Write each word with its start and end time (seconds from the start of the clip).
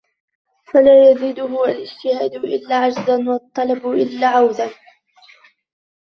فَلَا 0.73 1.11
يَزِيدُهُ 1.11 1.63
الِاجْتِهَادُ 1.65 2.35
إلَّا 2.35 2.75
عَجْزًا 2.79 3.15
وَالطَّلَبُ 3.29 3.85
إلَّا 3.87 4.27
عَوَزًا 4.27 4.71